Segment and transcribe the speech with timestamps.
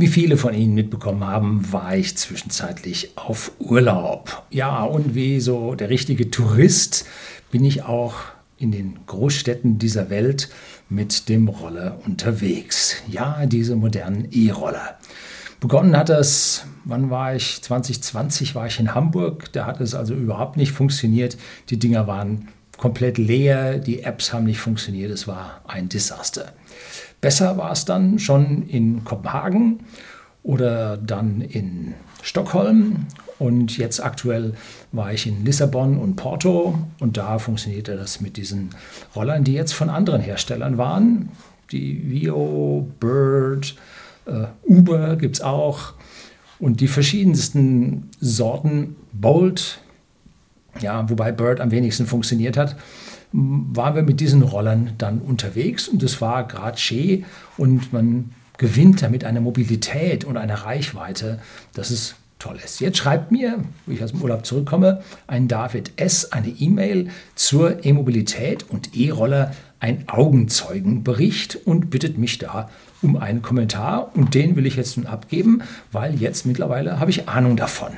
[0.00, 4.44] Wie viele von Ihnen mitbekommen haben, war ich zwischenzeitlich auf Urlaub.
[4.48, 7.04] Ja, und wie so der richtige Tourist
[7.50, 8.14] bin ich auch
[8.56, 10.48] in den Großstädten dieser Welt
[10.88, 12.96] mit dem Roller unterwegs.
[13.08, 14.96] Ja, diese modernen E-Roller.
[15.60, 17.60] Begonnen hat das, wann war ich?
[17.60, 19.52] 2020 war ich in Hamburg.
[19.52, 21.36] Da hat es also überhaupt nicht funktioniert.
[21.68, 22.48] Die Dinger waren
[22.78, 25.10] komplett leer, die Apps haben nicht funktioniert.
[25.10, 26.54] Es war ein Desaster.
[27.20, 29.80] Besser war es dann schon in Kopenhagen
[30.42, 33.06] oder dann in Stockholm
[33.38, 34.54] und jetzt aktuell
[34.92, 38.70] war ich in Lissabon und Porto und da funktionierte das mit diesen
[39.14, 41.30] Rollern, die jetzt von anderen Herstellern waren.
[41.72, 43.76] Die Vio, Bird,
[44.26, 45.94] äh, Uber gibt es auch
[46.58, 48.96] und die verschiedensten Sorten.
[49.12, 49.80] Bolt,
[50.80, 52.76] ja, wobei Bird am wenigsten funktioniert hat
[53.32, 57.24] waren wir mit diesen Rollern dann unterwegs und das war gerade schön
[57.56, 61.40] und man gewinnt damit eine Mobilität und eine Reichweite,
[61.72, 62.80] das ist toll ist.
[62.80, 66.32] Jetzt schreibt mir, wo ich aus dem Urlaub zurückkomme, ein David S.
[66.32, 72.68] eine E-Mail zur E-Mobilität und E-Roller, ein Augenzeugenbericht und bittet mich da
[73.00, 77.28] um einen Kommentar und den will ich jetzt nun abgeben, weil jetzt mittlerweile habe ich
[77.28, 77.92] Ahnung davon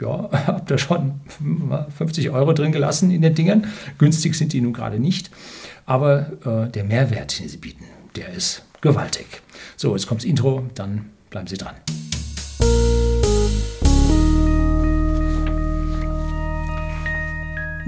[0.00, 1.20] ja, habe da schon
[1.96, 3.66] 50 Euro drin gelassen in den Dingern.
[3.98, 5.30] Günstig sind die nun gerade nicht.
[5.86, 7.84] Aber äh, der Mehrwert, den sie bieten,
[8.16, 9.26] der ist gewaltig.
[9.76, 11.74] So, jetzt kommt das Intro, dann bleiben Sie dran.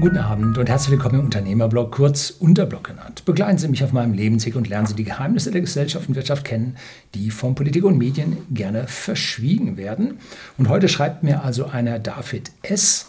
[0.00, 3.26] Guten Abend und herzlich willkommen im Unternehmerblog, kurz Unterblog genannt.
[3.26, 6.46] Begleiten Sie mich auf meinem Lebensweg und lernen Sie die Geheimnisse der Gesellschaft und Wirtschaft
[6.46, 6.76] kennen,
[7.14, 10.18] die von Politik und Medien gerne verschwiegen werden.
[10.56, 13.08] Und heute schreibt mir also einer David S.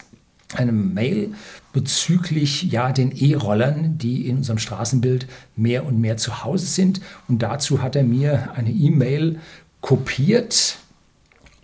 [0.53, 1.33] eine Mail
[1.71, 6.99] bezüglich ja den E-Rollern, die in unserem Straßenbild mehr und mehr zu Hause sind.
[7.29, 9.39] Und dazu hat er mir eine E-Mail
[9.79, 10.80] kopiert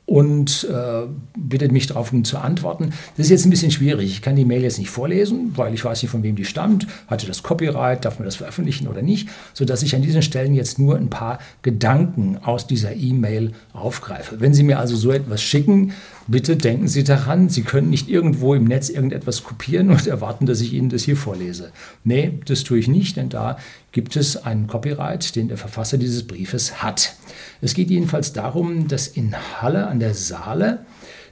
[0.07, 1.05] und äh,
[1.37, 2.93] bittet mich darauf um zu antworten.
[3.17, 4.09] Das ist jetzt ein bisschen schwierig.
[4.09, 6.87] Ich kann die Mail jetzt nicht vorlesen, weil ich weiß nicht, von wem die stammt.
[7.07, 10.79] Hatte das Copyright, darf man das veröffentlichen oder nicht, sodass ich an diesen Stellen jetzt
[10.79, 14.39] nur ein paar Gedanken aus dieser E-Mail aufgreife.
[14.39, 15.91] Wenn Sie mir also so etwas schicken,
[16.27, 20.61] bitte denken Sie daran, Sie können nicht irgendwo im Netz irgendetwas kopieren und erwarten, dass
[20.61, 21.71] ich Ihnen das hier vorlese.
[22.03, 23.57] Nee, das tue ich nicht, denn da
[23.91, 27.15] gibt es einen Copyright, den der Verfasser dieses Briefes hat.
[27.61, 30.85] Es geht jedenfalls darum, dass in Halle an der Saale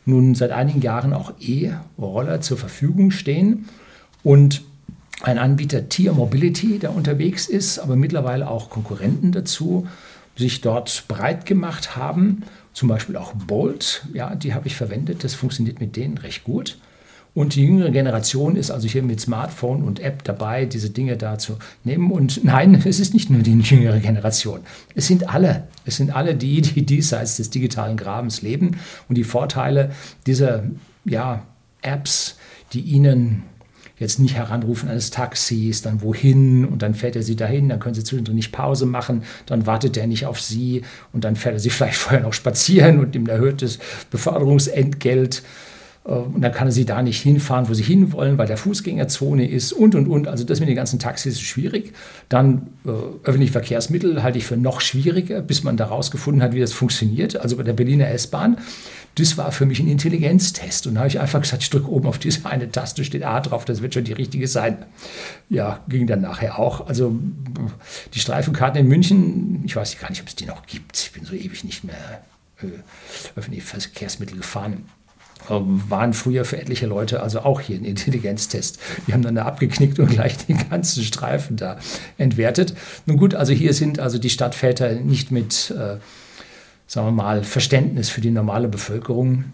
[0.06, 3.68] nun seit einigen Jahren auch E-Roller zur Verfügung stehen
[4.24, 4.64] und
[5.22, 9.88] ein Anbieter Tier Mobility, der unterwegs ist, aber mittlerweile auch Konkurrenten dazu,
[10.36, 12.44] sich dort breit gemacht haben.
[12.76, 16.78] Zum Beispiel auch Bolt, ja, die habe ich verwendet, das funktioniert mit denen recht gut.
[17.34, 21.38] Und die jüngere Generation ist also hier mit Smartphone und App dabei, diese Dinge da
[21.38, 22.12] zu nehmen.
[22.12, 24.60] Und nein, es ist nicht nur die jüngere Generation.
[24.94, 25.70] Es sind alle.
[25.86, 28.78] Es sind alle die, die diesseits des digitalen Grabens leben.
[29.08, 29.92] Und die Vorteile
[30.26, 30.64] dieser
[31.06, 31.46] ja,
[31.82, 32.36] Apps,
[32.74, 33.44] die ihnen
[33.98, 37.96] jetzt nicht heranrufen eines Taxis, dann wohin und dann fährt er sie dahin, dann können
[37.96, 40.82] sie zwischendrin nicht Pause machen, dann wartet er nicht auf sie
[41.14, 43.80] und dann fährt er sie vielleicht vorher noch spazieren und ihm erhöhtes
[44.12, 45.44] Beförderungsentgelt
[46.06, 49.96] und dann kann sie da nicht hinfahren, wo sie hinwollen, weil der Fußgängerzone ist und,
[49.96, 50.28] und, und.
[50.28, 51.94] Also das mit den ganzen Taxis ist schwierig.
[52.30, 52.92] Dann äh,
[53.24, 57.38] öffentliche Verkehrsmittel halte ich für noch schwieriger, bis man da rausgefunden hat, wie das funktioniert.
[57.38, 58.60] Also bei der Berliner S-Bahn,
[59.16, 60.86] das war für mich ein Intelligenztest.
[60.86, 63.42] Und da habe ich einfach gesagt, ich drücke oben auf diese eine Taste, steht A
[63.42, 64.86] drauf, das wird schon die richtige sein.
[65.50, 66.86] Ja, ging dann nachher auch.
[66.86, 67.18] Also
[68.14, 71.00] die Streifenkarten in München, ich weiß gar nicht, ob es die noch gibt.
[71.00, 72.22] Ich bin so ewig nicht mehr
[72.62, 72.68] äh,
[73.36, 74.84] öffentliche Verkehrsmittel gefahren.
[75.50, 78.80] Ähm, waren früher für etliche Leute also auch hier ein Intelligenztest.
[79.08, 81.78] Die haben dann da abgeknickt und gleich den ganzen Streifen da
[82.18, 82.74] entwertet.
[83.06, 85.98] Nun gut, also hier sind also die Stadtväter nicht mit, äh,
[86.88, 89.46] sagen wir mal, Verständnis für die normale Bevölkerung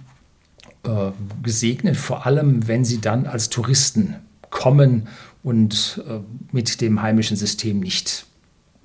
[0.84, 1.12] äh,
[1.44, 4.16] gesegnet, vor allem wenn sie dann als Touristen
[4.50, 5.08] kommen
[5.44, 6.20] und äh,
[6.52, 8.25] mit dem heimischen System nicht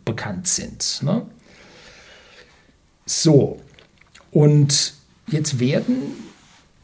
[0.04, 1.00] bekannt sind.
[1.02, 1.22] Ne?
[3.04, 3.60] So,
[4.30, 4.94] und
[5.28, 5.96] jetzt werden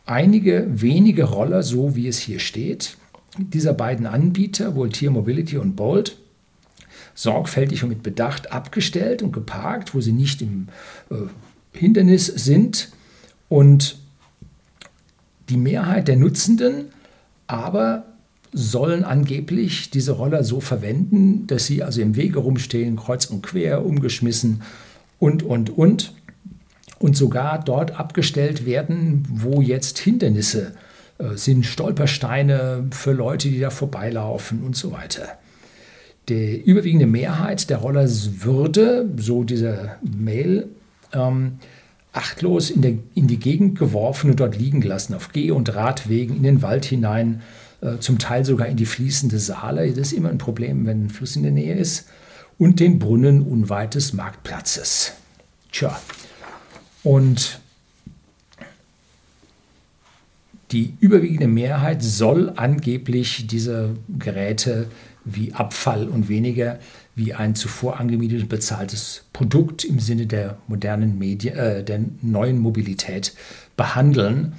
[0.06, 2.96] einige wenige Roller, so wie es hier steht,
[3.38, 6.16] dieser beiden Anbieter, Voltier Mobility und Bolt,
[7.14, 10.68] sorgfältig und mit Bedacht abgestellt und geparkt, wo sie nicht im
[11.10, 11.14] äh,
[11.72, 12.90] Hindernis sind.
[13.48, 13.98] Und
[15.48, 16.86] die Mehrheit der Nutzenden
[17.46, 18.04] aber
[18.52, 23.84] sollen angeblich diese Roller so verwenden, dass sie also im Wege rumstehen, kreuz und quer,
[23.84, 24.62] umgeschmissen
[25.18, 26.12] und, und, und
[27.02, 30.74] und sogar dort abgestellt werden, wo jetzt Hindernisse
[31.18, 35.36] äh, sind, Stolpersteine für Leute, die da vorbeilaufen und so weiter.
[36.28, 40.68] Die überwiegende Mehrheit der Roller würde, so diese Mail,
[41.12, 41.58] ähm,
[42.12, 46.36] achtlos in, der, in die Gegend geworfen und dort liegen gelassen, auf Geh- und Radwegen,
[46.36, 47.42] in den Wald hinein,
[47.80, 49.88] äh, zum Teil sogar in die fließende Saale.
[49.88, 52.06] Das ist immer ein Problem, wenn ein Fluss in der Nähe ist.
[52.58, 55.14] Und den Brunnen unweit des Marktplatzes.
[55.72, 55.98] Tja,
[57.04, 57.60] und
[60.70, 64.88] die überwiegende Mehrheit soll angeblich diese Geräte
[65.24, 66.78] wie Abfall und weniger
[67.14, 73.34] wie ein zuvor angemietetes bezahltes Produkt im Sinne der modernen Medien, äh, der neuen Mobilität
[73.76, 74.54] behandeln.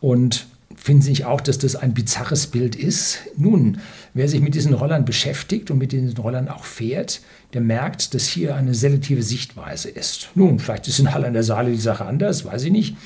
[0.00, 3.18] Und finden Sie nicht auch, dass das ein bizarres Bild ist?
[3.36, 3.78] Nun,
[4.14, 7.20] wer sich mit diesen Rollern beschäftigt und mit diesen Rollern auch fährt,
[7.52, 10.30] der merkt, dass hier eine selektive Sichtweise ist.
[10.34, 12.96] Nun, vielleicht ist in Halle an der Saale die Sache anders, weiß ich nicht.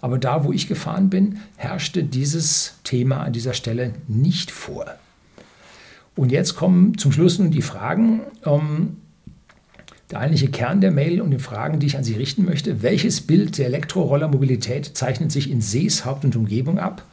[0.00, 4.86] Aber da, wo ich gefahren bin, herrschte dieses Thema an dieser Stelle nicht vor.
[6.16, 8.20] Und jetzt kommen zum Schluss nun die Fragen.
[8.44, 8.96] Ähm,
[10.10, 12.82] der eigentliche Kern der Mail und die Fragen, die ich an Sie richten möchte.
[12.82, 17.04] Welches Bild der Elektrorollermobilität zeichnet sich in Sees Haupt und Umgebung ab,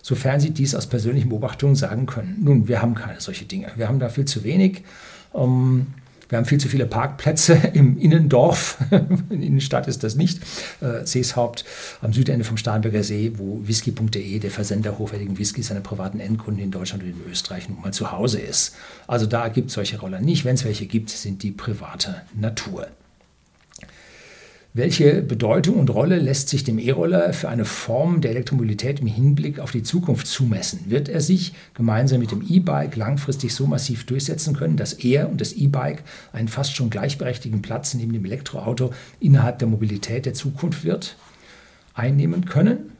[0.00, 2.38] sofern Sie dies aus persönlichen Beobachtungen sagen können?
[2.40, 3.70] Nun, wir haben keine solche Dinge.
[3.76, 4.82] Wir haben da viel zu wenig.
[5.34, 5.88] Ähm,
[6.30, 8.78] wir haben viel zu viele Parkplätze im Innendorf.
[9.30, 10.40] In Innenstadt ist das nicht.
[10.80, 11.64] Äh, Seeshaupt
[12.00, 16.70] am Südende vom Starnberger See, wo whisky.de, der Versender hochwertigen Whiskys, seine privaten Endkunden in
[16.70, 18.76] Deutschland und in Österreich nun mal zu Hause ist.
[19.06, 20.44] Also da gibt es solche Roller nicht.
[20.44, 22.86] Wenn es welche gibt, sind die private Natur.
[24.72, 29.58] Welche Bedeutung und Rolle lässt sich dem E-Roller für eine Form der Elektromobilität im Hinblick
[29.58, 30.84] auf die Zukunft zumessen?
[30.86, 35.40] Wird er sich gemeinsam mit dem E-Bike langfristig so massiv durchsetzen können, dass er und
[35.40, 40.84] das E-Bike einen fast schon gleichberechtigten Platz neben dem Elektroauto innerhalb der Mobilität der Zukunft
[40.84, 41.16] wird,
[41.94, 42.92] einnehmen können?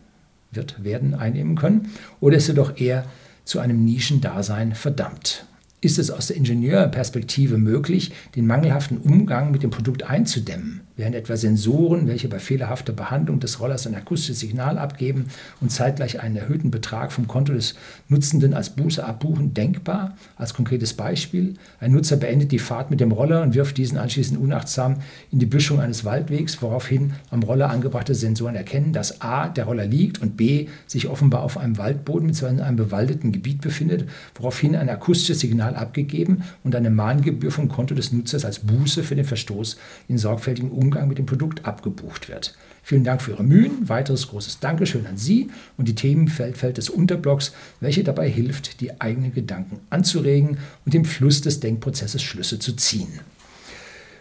[0.50, 1.92] Wird, werden einnehmen können?
[2.18, 3.04] Oder ist er doch eher
[3.44, 5.46] zu einem Nischendasein verdammt?
[5.80, 11.36] ist es aus der Ingenieurperspektive möglich, den mangelhaften Umgang mit dem Produkt einzudämmen, während etwa
[11.36, 15.24] Sensoren, welche bei fehlerhafter Behandlung des Rollers ein akustisches Signal abgeben
[15.60, 17.74] und zeitgleich einen erhöhten Betrag vom Konto des
[18.08, 20.16] Nutzenden als Buße abbuchen, denkbar?
[20.36, 24.38] Als konkretes Beispiel, ein Nutzer beendet die Fahrt mit dem Roller und wirft diesen anschließend
[24.38, 24.96] unachtsam
[25.32, 29.48] in die Büschung eines Waldwegs, woraufhin am Roller angebrachte Sensoren erkennen, dass a.
[29.48, 30.68] der Roller liegt und b.
[30.86, 32.50] sich offenbar auf einem Waldboden bzw.
[32.50, 37.94] in einem bewaldeten Gebiet befindet, woraufhin ein akustisches Signal abgegeben und eine Mahngebühr vom Konto
[37.94, 42.54] des Nutzers als Buße für den Verstoß in sorgfältigem Umgang mit dem Produkt abgebucht wird.
[42.82, 43.88] Vielen Dank für Ihre Mühen.
[43.88, 49.32] Weiteres großes Dankeschön an Sie und die Themenfeldfeld des Unterblocks, welche dabei hilft, die eigenen
[49.32, 53.20] Gedanken anzuregen und im Fluss des Denkprozesses Schlüsse zu ziehen.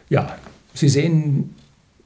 [0.10, 0.38] Ja,
[0.74, 1.56] Sie sehen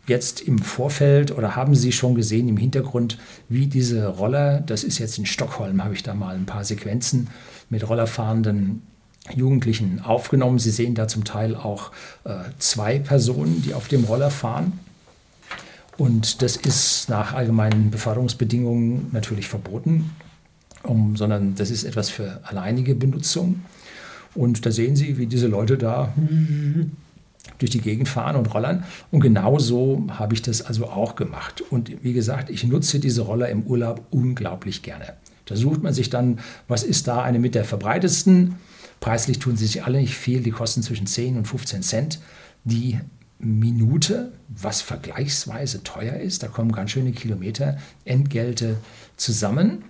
[0.07, 3.18] jetzt im Vorfeld oder haben Sie schon gesehen im Hintergrund,
[3.50, 7.30] wie diese Roller, das ist jetzt in Stockholm, habe ich da mal ein paar Sequenzen
[7.69, 8.83] mit Rollerfahrenden
[9.36, 10.60] Jugendlichen aufgenommen.
[10.60, 11.92] Sie sehen da zum Teil auch
[12.25, 14.80] äh, zwei Personen, die auf dem Roller fahren.
[15.98, 20.12] Und das ist nach allgemeinen Beförderungsbedingungen natürlich verboten,
[20.81, 23.62] um, sondern das ist etwas für alleinige Benutzung.
[24.36, 26.12] Und da sehen Sie, wie diese Leute da
[27.60, 28.84] durch die Gegend fahren und rollern.
[29.12, 31.62] Und genau so habe ich das also auch gemacht.
[31.70, 35.14] Und wie gesagt, ich nutze diese Roller im Urlaub unglaublich gerne.
[35.46, 38.56] Da sucht man sich dann, was ist da eine mit der verbreitetsten
[39.03, 42.19] Preislich tun sie sich alle nicht viel, die kosten zwischen 10 und 15 Cent
[42.63, 43.01] die
[43.38, 46.41] Minute, was vergleichsweise teuer ist.
[46.41, 48.77] Da kommen ganz schöne Kilometer Entgelte
[49.17, 49.83] zusammen.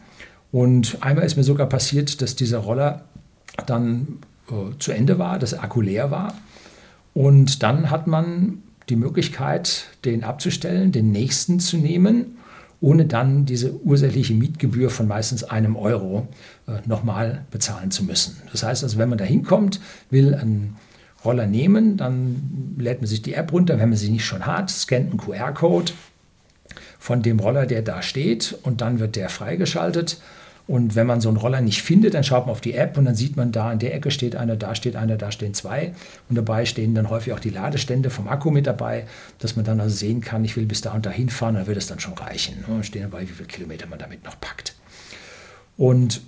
[0.51, 3.05] Und einmal ist mir sogar passiert, dass dieser Roller
[3.67, 4.17] dann
[4.50, 6.34] äh, zu Ende war, dass der Akku leer war.
[7.13, 12.39] Und dann hat man die Möglichkeit, den abzustellen, den nächsten zu nehmen
[12.84, 16.28] ohne dann diese ursächliche Mietgebühr von meistens einem Euro
[16.68, 18.42] äh, nochmal bezahlen zu müssen.
[18.52, 20.75] Das heißt also, wenn man da hinkommt, will einen
[21.24, 24.70] Roller nehmen, dann lädt man sich die App runter, wenn man sie nicht schon hat,
[24.70, 25.94] scannt einen QR-Code
[27.00, 30.20] von dem Roller, der da steht und dann wird der freigeschaltet
[30.65, 33.03] und wenn man so einen Roller nicht findet, dann schaut man auf die App und
[33.03, 35.93] dann sieht man, da in der Ecke steht einer, da steht einer, da stehen zwei.
[36.29, 39.05] Und dabei stehen dann häufig auch die Ladestände vom Akku mit dabei,
[39.39, 41.77] dass man dann also sehen kann, ich will bis da und da hinfahren, dann wird
[41.77, 42.63] es dann schon reichen.
[42.67, 44.74] Und stehen dabei, wie viele Kilometer man damit noch packt.
[45.75, 46.22] Und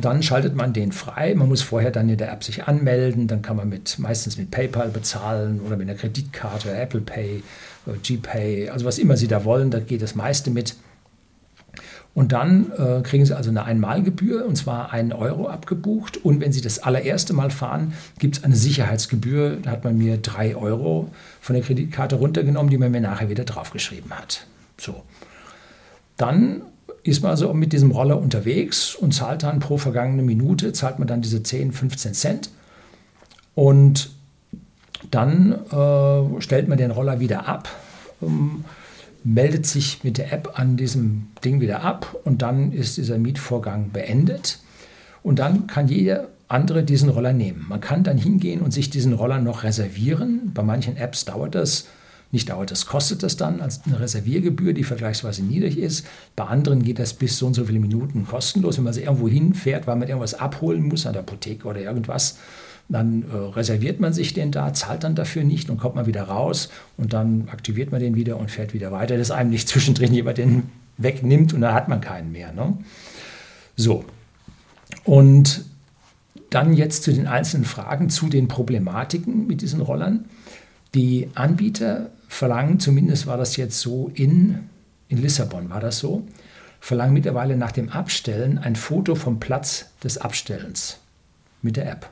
[0.00, 1.34] dann schaltet man den frei.
[1.34, 3.26] Man muss vorher dann in der App sich anmelden.
[3.26, 7.42] Dann kann man mit, meistens mit PayPal bezahlen oder mit einer Kreditkarte, Apple Pay,
[8.02, 9.70] GPay, also was immer Sie da wollen.
[9.70, 10.76] Da geht das meiste mit.
[12.14, 16.16] Und dann äh, kriegen Sie also eine Einmalgebühr, und zwar einen Euro abgebucht.
[16.24, 19.58] Und wenn Sie das allererste Mal fahren, gibt es eine Sicherheitsgebühr.
[19.62, 23.44] Da hat man mir drei Euro von der Kreditkarte runtergenommen, die man mir nachher wieder
[23.44, 24.46] draufgeschrieben hat.
[24.78, 25.02] So.
[26.16, 26.62] Dann
[27.02, 31.08] ist man also mit diesem Roller unterwegs und zahlt dann pro vergangene Minute, zahlt man
[31.08, 32.50] dann diese 10, 15 Cent.
[33.56, 34.10] Und
[35.10, 37.68] dann äh, stellt man den Roller wieder ab.
[38.22, 38.64] Ähm,
[39.24, 43.90] meldet sich mit der App an diesem Ding wieder ab und dann ist dieser Mietvorgang
[43.90, 44.58] beendet.
[45.22, 47.64] Und dann kann jeder andere diesen Roller nehmen.
[47.68, 50.52] Man kann dann hingehen und sich diesen Roller noch reservieren.
[50.52, 51.86] Bei manchen Apps dauert das,
[52.30, 56.06] nicht dauert das, kostet das dann als eine Reserviergebühr, die vergleichsweise niedrig ist.
[56.36, 58.76] Bei anderen geht das bis so und so viele Minuten kostenlos.
[58.76, 62.36] Wenn man sich irgendwo hinfährt, weil man irgendwas abholen muss an der Apotheke oder irgendwas,
[62.88, 66.24] dann äh, reserviert man sich den da, zahlt dann dafür nicht und kommt man wieder
[66.24, 70.12] raus und dann aktiviert man den wieder und fährt wieder weiter, dass einem nicht zwischendrin
[70.12, 70.64] jemand den
[70.96, 72.52] wegnimmt und dann hat man keinen mehr.
[72.52, 72.76] Ne?
[73.76, 74.04] So.
[75.04, 75.64] Und
[76.50, 80.26] dann jetzt zu den einzelnen Fragen, zu den Problematiken mit diesen Rollern.
[80.94, 84.68] Die Anbieter verlangen, zumindest war das jetzt so in,
[85.08, 86.22] in Lissabon, war das so,
[86.78, 90.98] verlangen mittlerweile nach dem Abstellen ein Foto vom Platz des Abstellens
[91.60, 92.10] mit der App.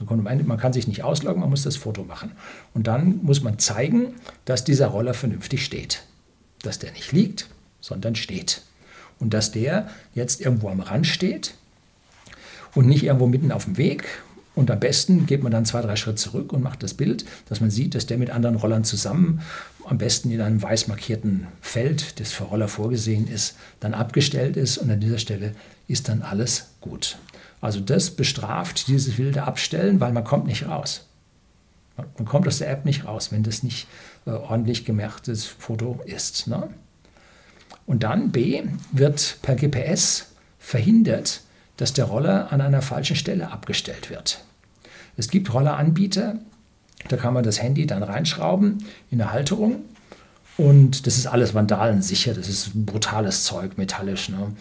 [0.00, 2.32] Man kann sich nicht ausloggen, man muss das Foto machen.
[2.72, 4.14] Und dann muss man zeigen,
[4.46, 6.02] dass dieser Roller vernünftig steht.
[6.62, 7.48] Dass der nicht liegt,
[7.80, 8.62] sondern steht.
[9.18, 11.54] Und dass der jetzt irgendwo am Rand steht
[12.74, 14.04] und nicht irgendwo mitten auf dem Weg.
[14.54, 17.60] Und am besten geht man dann zwei, drei Schritte zurück und macht das Bild, dass
[17.60, 19.40] man sieht, dass der mit anderen Rollern zusammen,
[19.86, 24.78] am besten in einem weiß markierten Feld, das für Roller vorgesehen ist, dann abgestellt ist.
[24.78, 25.54] Und an dieser Stelle
[25.88, 27.18] ist dann alles gut.
[27.60, 31.06] Also das bestraft dieses wilde Abstellen, weil man kommt nicht raus.
[31.96, 33.86] Man kommt aus der App nicht raus, wenn das nicht
[34.26, 36.46] äh, ordentlich gemachtes Foto ist.
[36.46, 36.70] Ne?
[37.86, 38.62] Und dann B
[38.92, 41.42] wird per GPS verhindert,
[41.76, 44.44] dass der Roller an einer falschen Stelle abgestellt wird.
[45.16, 46.36] Es gibt Rolleranbieter,
[47.08, 49.82] da kann man das Handy dann reinschrauben in eine Halterung
[50.56, 54.28] und das ist alles vandalensicher, das ist brutales Zeug, metallisch.
[54.28, 54.52] Ne?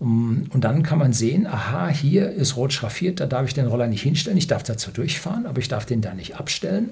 [0.00, 3.86] Und dann kann man sehen, aha, hier ist rot schraffiert, da darf ich den Roller
[3.86, 6.90] nicht hinstellen, ich darf dazu durchfahren, aber ich darf den da nicht abstellen,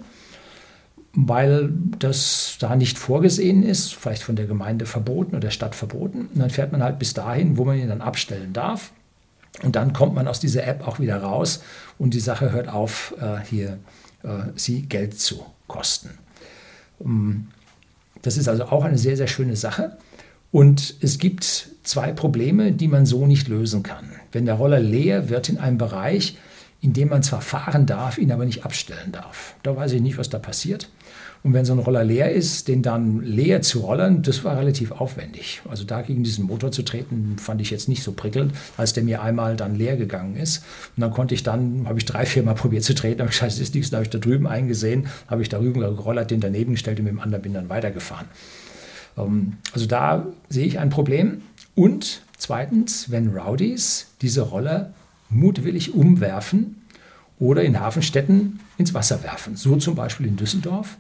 [1.12, 6.28] weil das da nicht vorgesehen ist, vielleicht von der Gemeinde verboten oder der Stadt verboten.
[6.32, 8.92] Und dann fährt man halt bis dahin, wo man ihn dann abstellen darf.
[9.62, 11.62] Und dann kommt man aus dieser App auch wieder raus
[11.99, 13.78] und die Sache hört auf, äh, hier
[14.23, 16.11] äh, sie Geld zu kosten.
[18.23, 19.97] Das ist also auch eine sehr, sehr schöne Sache.
[20.52, 24.11] Und es gibt zwei Probleme, die man so nicht lösen kann.
[24.30, 26.37] Wenn der Roller leer wird in einem Bereich,
[26.82, 29.54] in dem man zwar fahren darf, ihn aber nicht abstellen darf.
[29.62, 30.88] Da weiß ich nicht, was da passiert.
[31.44, 34.92] Und wenn so ein Roller leer ist, den dann leer zu rollern, das war relativ
[34.92, 35.62] aufwendig.
[35.68, 39.02] Also da gegen diesen Motor zu treten, fand ich jetzt nicht so prickelnd, als der
[39.02, 40.64] mir einmal dann leer gegangen ist.
[40.97, 43.52] Und dann konnte ich dann, habe ich drei, vier Mal probiert zu treten, habe gesagt,
[43.52, 46.40] das ist nichts, da habe ich da drüben eingesehen, habe ich da drüben gerollert, den
[46.40, 48.26] daneben gestellt und mit dem anderen bin dann weitergefahren.
[49.16, 51.42] Ähm, also da sehe ich ein Problem.
[51.75, 54.92] Und zweitens, wenn Rowdies diese Roller
[55.28, 56.83] mutwillig umwerfen
[57.38, 59.57] oder in Hafenstädten ins Wasser werfen.
[59.57, 60.97] So zum Beispiel in Düsseldorf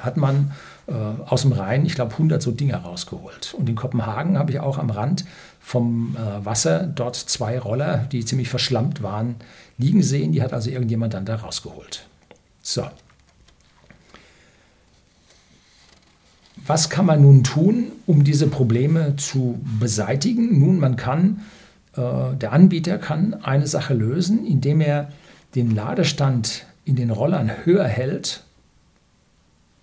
[0.00, 0.52] hat man
[0.86, 3.54] äh, aus dem Rhein, ich glaube, 100 so Dinger rausgeholt.
[3.54, 5.24] Und in Kopenhagen habe ich auch am Rand
[5.60, 9.36] vom äh, Wasser dort zwei Roller, die ziemlich verschlammt waren,
[9.76, 10.32] liegen sehen.
[10.32, 12.06] Die hat also irgendjemand dann da rausgeholt.
[12.62, 12.86] So,
[16.68, 20.60] Was kann man nun tun, um diese Probleme zu beseitigen?
[20.60, 21.40] Nun, man kann,
[21.96, 25.10] äh, der Anbieter kann eine Sache lösen, indem er
[25.54, 28.44] den Ladestand in den Rollern höher hält,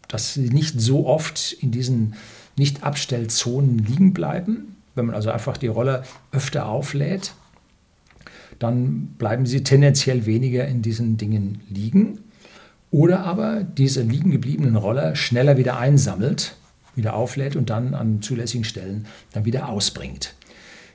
[0.08, 2.14] dass sie nicht so oft in diesen
[2.56, 4.76] Nicht-Abstellzonen liegen bleiben.
[4.94, 7.34] Wenn man also einfach die Roller öfter auflädt,
[8.60, 12.20] dann bleiben sie tendenziell weniger in diesen Dingen liegen.
[12.92, 16.56] Oder aber diese liegen gebliebenen Roller schneller wieder einsammelt
[16.96, 20.34] wieder auflädt und dann an zulässigen Stellen dann wieder ausbringt.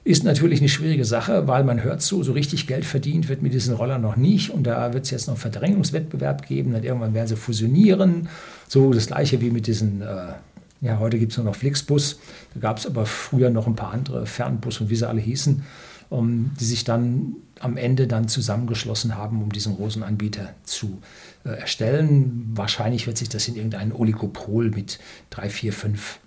[0.02, 3.52] Ist natürlich eine schwierige Sache, weil man hört so, so richtig Geld verdient wird mit
[3.52, 4.48] diesen Rollern noch nicht.
[4.48, 6.72] Und da wird es jetzt noch einen Verdrängungswettbewerb geben.
[6.72, 8.28] Dann irgendwann werden sie fusionieren.
[8.66, 10.32] So das gleiche wie mit diesen, äh,
[10.80, 12.18] ja, heute gibt es nur noch Flixbus.
[12.54, 15.64] Da gab es aber früher noch ein paar andere Fernbus und wie sie alle hießen,
[16.10, 21.00] um, die sich dann am Ende dann zusammengeschlossen haben, um diesen großen Anbieter zu
[21.44, 22.50] äh, erstellen.
[22.54, 24.98] Wahrscheinlich wird sich das in irgendein Oligopol mit
[25.30, 26.18] drei, vier, fünf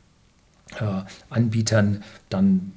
[0.79, 2.71] äh, Anbietern dann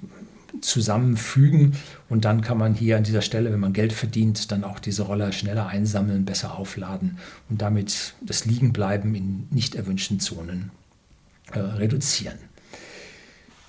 [0.60, 1.76] zusammenfügen
[2.08, 5.02] und dann kann man hier an dieser Stelle, wenn man Geld verdient, dann auch diese
[5.02, 7.18] Roller schneller einsammeln, besser aufladen
[7.50, 10.70] und damit das Liegenbleiben in nicht erwünschten Zonen
[11.52, 12.38] äh, reduzieren.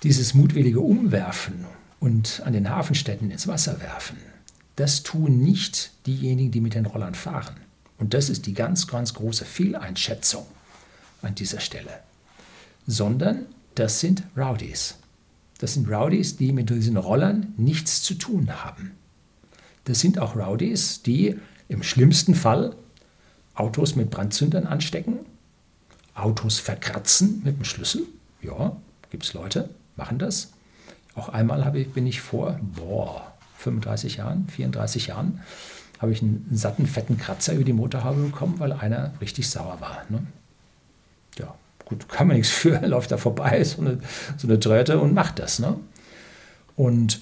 [0.02, 1.66] Dieses mutwillige Umwerfen
[2.00, 4.18] und an den Hafenstädten ins Wasser werfen,
[4.76, 7.56] das tun nicht diejenigen, die mit den Rollern fahren.
[7.98, 10.46] Und das ist die ganz, ganz große Fehleinschätzung
[11.22, 11.90] an dieser Stelle.
[12.86, 14.94] Sondern das sind Rowdies.
[15.58, 18.92] Das sind Rowdies, die mit diesen Rollern nichts zu tun haben.
[19.84, 21.36] Das sind auch Rowdies, die
[21.68, 22.76] im schlimmsten Fall
[23.54, 25.18] Autos mit Brandzündern anstecken,
[26.14, 28.02] Autos verkratzen mit dem Schlüssel.
[28.40, 28.76] Ja,
[29.10, 30.52] Gibt es Leute, machen das.
[31.18, 35.40] Auch einmal ich, bin ich vor, boah, 35 Jahren, 34 Jahren,
[35.98, 40.04] habe ich einen satten, fetten Kratzer über die Motorhaube bekommen, weil einer richtig sauer war.
[40.08, 40.22] Ne?
[41.38, 41.52] Ja,
[41.84, 43.98] gut, kann man nichts für, läuft da vorbei, so eine,
[44.36, 45.58] so eine Tröte und macht das.
[45.58, 45.74] Ne?
[46.76, 47.20] Und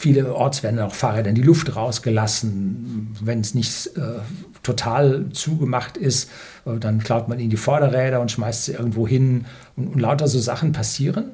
[0.00, 3.14] Vielerorts werden auch Fahrräder in die Luft rausgelassen.
[3.20, 4.20] Wenn es nicht äh,
[4.62, 6.30] total zugemacht ist,
[6.64, 9.44] äh, dann klaut man ihnen die Vorderräder und schmeißt sie irgendwo hin.
[9.76, 11.32] Und, und, lauter so Sachen passieren.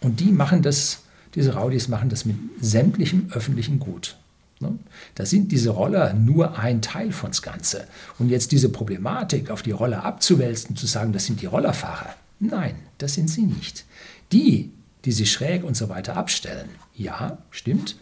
[0.00, 1.02] Und die machen das,
[1.34, 4.16] diese Raudis machen das mit sämtlichem öffentlichen Gut.
[4.60, 4.78] Ne?
[5.14, 7.84] Da sind diese Roller nur ein Teil von das Ganze.
[8.18, 12.14] Und jetzt diese Problematik auf die Roller abzuwälzen, zu sagen, das sind die Rollerfahrer.
[12.40, 13.84] Nein, das sind sie nicht.
[14.32, 14.70] Die,
[15.04, 16.68] die sie schräg und so weiter abstellen.
[16.94, 17.96] Ja, stimmt.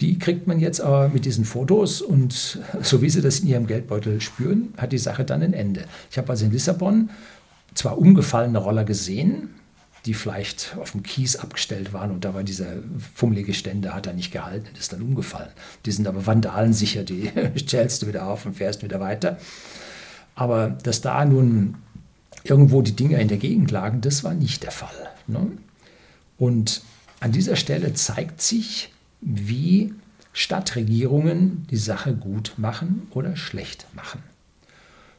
[0.00, 3.66] Die kriegt man jetzt aber mit diesen Fotos und so wie sie das in ihrem
[3.66, 5.84] Geldbeutel spüren, hat die Sache dann ein Ende.
[6.10, 7.10] Ich habe also in Lissabon
[7.74, 9.50] zwar umgefallene Roller gesehen,
[10.06, 12.66] die vielleicht auf dem Kies abgestellt waren und da war dieser
[13.14, 15.50] fummelige Ständer, hat er nicht gehalten, ist dann umgefallen.
[15.84, 19.38] Die sind aber vandalensicher, die stellst du wieder auf und fährst wieder weiter.
[20.36, 21.76] Aber dass da nun
[22.44, 25.10] irgendwo die Dinger in der Gegend lagen, das war nicht der Fall.
[25.26, 25.50] Ne?
[26.38, 26.82] Und
[27.20, 29.94] an dieser Stelle zeigt sich, wie
[30.32, 34.22] Stadtregierungen die Sache gut machen oder schlecht machen.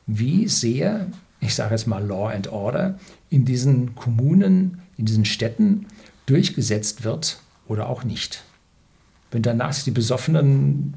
[0.06, 1.08] Wie sehr,
[1.40, 5.88] ich sage jetzt mal Law and Order, in diesen Kommunen, in diesen Städten
[6.28, 8.44] durchgesetzt wird oder auch nicht.
[9.32, 10.94] Wenn danach die Besoffenen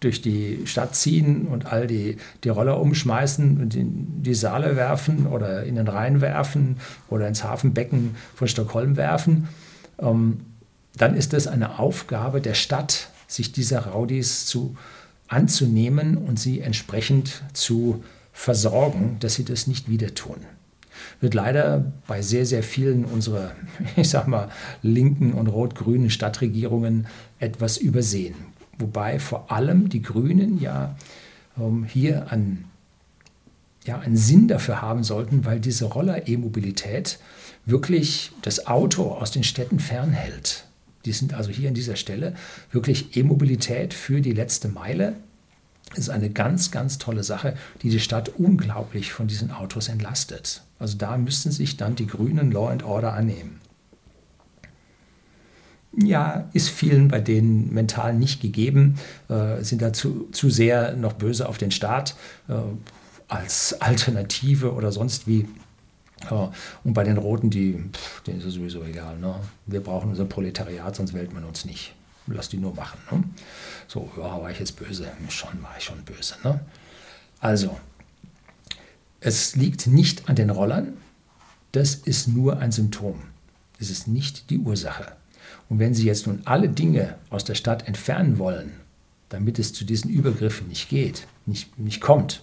[0.00, 5.26] durch die Stadt ziehen und all die, die Roller umschmeißen und in die Saale werfen
[5.26, 6.76] oder in den Rhein werfen
[7.08, 9.48] oder ins Hafenbecken von Stockholm werfen,
[9.98, 10.40] ähm,
[10.96, 14.76] dann ist es eine Aufgabe der Stadt, sich dieser Raudis zu,
[15.28, 18.02] anzunehmen und sie entsprechend zu
[18.32, 20.36] versorgen, dass sie das nicht wieder tun.
[21.20, 23.52] Wird leider bei sehr, sehr vielen unserer,
[23.96, 24.48] ich sag mal,
[24.82, 27.06] linken und rot-grünen Stadtregierungen
[27.38, 28.34] etwas übersehen.
[28.78, 30.96] Wobei vor allem die Grünen ja
[31.58, 32.64] ähm, hier an,
[33.84, 37.18] ja, einen Sinn dafür haben sollten, weil diese Roller-E-Mobilität
[37.66, 40.64] wirklich das Auto aus den Städten fernhält.
[41.04, 42.34] Die sind also hier an dieser Stelle
[42.70, 45.14] wirklich E-Mobilität für die letzte Meile.
[45.90, 50.62] Das ist eine ganz, ganz tolle Sache, die die Stadt unglaublich von diesen Autos entlastet.
[50.78, 53.58] Also da müssten sich dann die Grünen Law and Order annehmen
[55.96, 58.98] ja, ist vielen bei denen mental nicht gegeben,
[59.28, 62.14] äh, sind da zu, zu sehr noch böse auf den Staat
[62.48, 62.54] äh,
[63.28, 65.48] als Alternative oder sonst wie.
[66.30, 69.18] Ja, und bei den Roten, die, pff, denen ist es sowieso egal.
[69.18, 69.36] Ne?
[69.66, 71.94] Wir brauchen unser Proletariat, sonst wählt man uns nicht.
[72.26, 72.98] Lass die nur machen.
[73.10, 73.22] Ne?
[73.86, 75.06] So, ja, war ich jetzt böse?
[75.28, 76.34] Schon war ich schon böse.
[76.42, 76.60] Ne?
[77.40, 77.78] Also,
[79.20, 80.96] es liegt nicht an den Rollern,
[81.72, 83.20] das ist nur ein Symptom.
[83.78, 85.12] Es ist nicht die Ursache.
[85.68, 88.72] Und wenn Sie jetzt nun alle Dinge aus der Stadt entfernen wollen,
[89.28, 92.42] damit es zu diesen Übergriffen nicht geht, nicht, nicht kommt,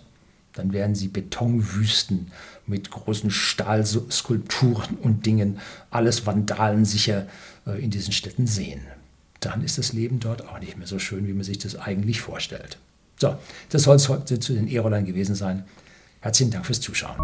[0.54, 2.28] dann werden Sie Betonwüsten
[2.66, 7.28] mit großen Stahlskulpturen und Dingen, alles vandalensicher
[7.68, 8.82] äh, in diesen Städten sehen.
[9.42, 12.22] Dann ist das Leben dort auch nicht mehr so schön, wie man sich das eigentlich
[12.22, 12.78] vorstellt.
[13.18, 13.38] So,
[13.70, 15.64] das soll es heute zu den E-Rollern gewesen sein.
[16.22, 17.18] Herzlichen Dank fürs Zuschauen.